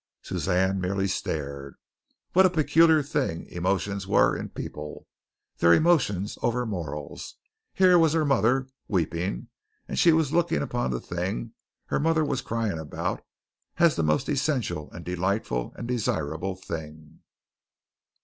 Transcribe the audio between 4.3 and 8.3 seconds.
in people their emotions over morals. Here was her